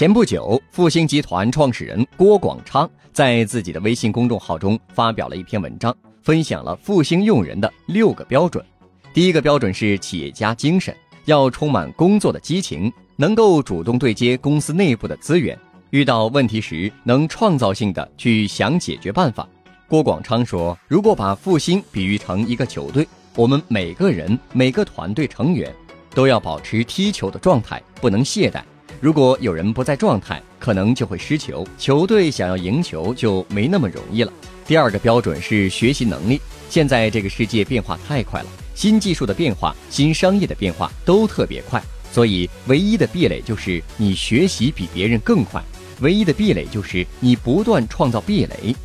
[0.00, 8.64] 前不久，复星集团创始人郭广昌在自己的微信公众号中发表了一篇文章，分享了复星用人的六个标准。
[9.12, 15.54] 第一个标准是企业家精神，要充满工作的激情，能够主动对接公司内部的资源，
[15.90, 19.46] 遇到问题时能创造性的去想解决办法。
[19.86, 23.06] 郭广昌说：“如果把复星比喻成一个球队，
[23.36, 25.70] 我们每个人、每个团队成员
[26.14, 28.62] 都要保持踢球的状态，不能懈怠。”
[29.00, 34.30] 如果有人不在状态，可能就会失球，球队想要赢球就没那么容易了。
[34.66, 36.38] 第二个标准是学习能力。
[36.68, 45.62] 现在这个世界变化太快了，新技术的变化、新商业的变化都特别快，所以唯一的壁垒就是你学习比别人更快，
[46.00, 48.76] 唯一的壁垒就是你不断创造壁垒。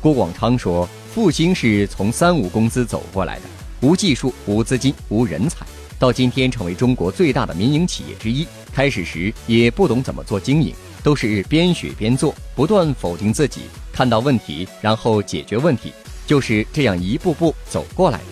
[0.00, 3.42] 郭广昌说：“复兴是从三无公司走过来的，
[3.82, 5.64] 无技术、无资金、无人才。”
[5.96, 13.62] 到今天成为中国最大的民营企业之一，开始时也不懂怎么做经营，都是边学边做，不断否定自己，
[13.92, 15.92] 看到问题然后解决问题，
[16.26, 18.24] 就是这样一步步走过来的。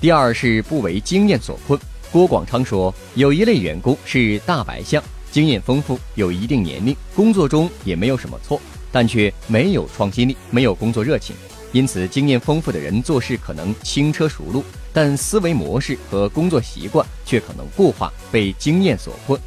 [0.00, 1.78] 第二是不为经验所困。
[2.12, 8.60] 郭广昌说，有一类员工是大白象，经验丰富，有一定年龄，工作中也没有什么错，
[8.92, 11.34] 但却没有创新力，没有工作热情。
[11.72, 19.40] 因此，经验丰富的人做事可能轻车熟路，但思维模式和工作习惯却可能固化，被经验所困。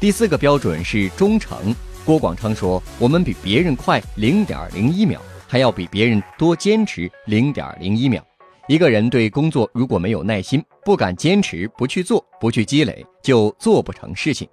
[0.00, 1.76] 第四个标准是忠诚。
[2.06, 8.24] 郭广昌说：“我们比别人快零点零一秒，还要比别人多坚持零点零一秒。
[8.66, 14.48] 一个人对工作如果没有耐心，不敢坚持，不去做，不去积累，就做不成事情。”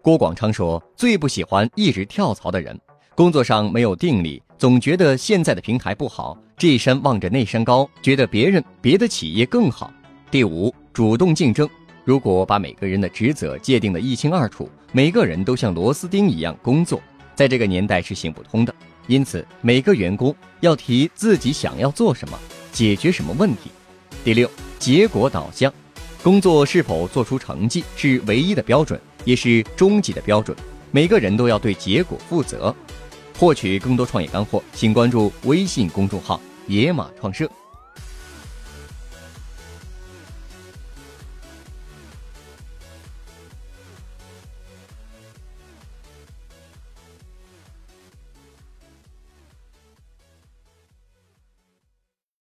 [0.00, 2.80] 郭广昌说：“最不喜欢一直跳槽的人，
[3.16, 9.92] 工作上没有定力，总觉得现在的平台不好。”这山望着那山高，觉得别人别的企业更好。
[10.30, 11.68] 第五，主动竞争。
[12.04, 17.00] 如果把每个人的职责界定的一清二楚，每个人都像螺丝钉一样工作，
[17.34, 18.74] 在这个年代是行不通的。
[19.06, 22.38] 因此，每个员工要提自己想要做什么，
[22.72, 23.70] 解决什么问题。
[24.24, 25.72] 第六，结果导向。
[26.22, 30.56] 工作是否做出成绩是唯一的标准，也是终极的标准。
[30.92, 32.74] 每个人都要对结果负责。
[33.38, 36.40] 获取更多创业干货，请关注微信公众号。
[36.68, 37.50] 野马创社。